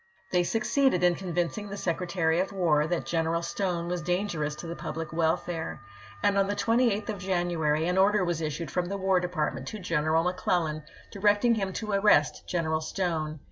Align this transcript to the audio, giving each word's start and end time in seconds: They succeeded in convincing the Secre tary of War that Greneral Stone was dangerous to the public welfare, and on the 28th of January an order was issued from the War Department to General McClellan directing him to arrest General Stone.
They 0.31 0.41
succeeded 0.43 1.03
in 1.03 1.13
convincing 1.13 1.69
the 1.69 1.75
Secre 1.75 2.07
tary 2.07 2.39
of 2.39 2.51
War 2.51 2.87
that 2.87 3.05
Greneral 3.05 3.45
Stone 3.45 3.87
was 3.87 4.01
dangerous 4.01 4.55
to 4.55 4.65
the 4.65 4.75
public 4.75 5.13
welfare, 5.13 5.79
and 6.23 6.39
on 6.39 6.47
the 6.47 6.55
28th 6.55 7.09
of 7.09 7.19
January 7.19 7.85
an 7.87 7.99
order 7.99 8.25
was 8.25 8.41
issued 8.41 8.71
from 8.71 8.87
the 8.87 8.97
War 8.97 9.19
Department 9.19 9.67
to 9.67 9.77
General 9.79 10.23
McClellan 10.23 10.81
directing 11.11 11.53
him 11.53 11.71
to 11.73 11.91
arrest 11.91 12.47
General 12.47 12.81
Stone. 12.81 13.39